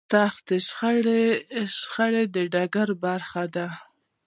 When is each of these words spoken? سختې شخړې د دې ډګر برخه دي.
سختې 0.13 0.57
شخړې 1.77 2.23
د 2.29 2.29
دې 2.35 2.43
ډګر 2.53 2.89
برخه 3.03 3.43
دي. 3.55 3.67